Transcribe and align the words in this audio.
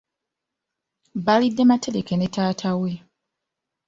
Balidde 1.25 1.63
matereke 1.65 2.13
ne 2.17 2.27
taata 2.35 2.69
we. 2.81 2.91